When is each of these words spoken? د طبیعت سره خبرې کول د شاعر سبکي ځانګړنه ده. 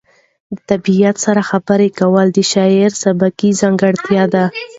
د 0.55 0.57
طبیعت 0.69 1.15
سره 1.25 1.41
خبرې 1.49 1.89
کول 1.99 2.27
د 2.33 2.39
شاعر 2.51 2.91
سبکي 3.03 3.49
ځانګړنه 3.61 4.25
ده. 4.33 4.45